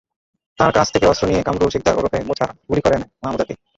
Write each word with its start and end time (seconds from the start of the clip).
তাঁর 0.59 0.71
কাছ 0.73 0.87
থেকে 0.93 1.05
অস্ত্র 1.07 1.25
নিয়ে 1.29 1.45
কামরুল 1.47 1.69
সিকদার 1.71 1.97
ওরফে 1.99 2.19
মুছা 2.29 2.47
গুলি 2.69 2.81
করেন 2.85 3.01
মাহমুদাকে। 3.21 3.53